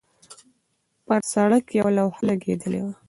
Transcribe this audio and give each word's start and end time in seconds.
پر 1.05 1.21
سړک 1.33 1.65
یوه 1.79 1.91
لوحه 1.97 2.21
لګېدلې 2.29 2.81
وه. 2.83 2.93